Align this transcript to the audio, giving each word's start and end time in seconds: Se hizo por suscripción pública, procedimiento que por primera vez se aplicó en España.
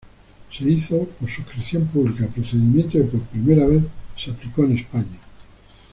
Se 0.51 0.63
hizo 0.63 1.05
por 1.19 1.29
suscripción 1.29 1.85
pública, 1.85 2.25
procedimiento 2.25 2.93
que 2.97 3.03
por 3.03 3.21
primera 3.21 3.67
vez 3.67 3.83
se 4.17 4.31
aplicó 4.31 4.63
en 4.63 4.77
España. 4.79 5.19